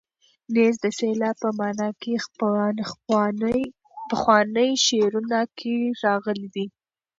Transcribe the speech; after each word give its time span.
نیز 0.53 0.75
د 0.83 0.85
سیلاب 0.97 1.35
په 1.41 1.49
مانا 1.59 1.87
په 2.37 3.25
پخوانیو 4.09 4.81
شعرونو 4.85 5.41
کې 5.57 5.75
راغلی 6.05 6.47
دی. 6.55 6.65